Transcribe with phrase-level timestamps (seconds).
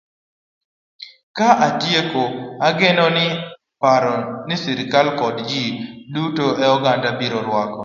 [1.37, 2.23] Ka atieko,
[2.67, 3.25] ageno ni
[3.81, 4.15] paro
[4.47, 5.63] ni sirkal koda ji
[6.13, 7.79] duto e oganda biro rwako.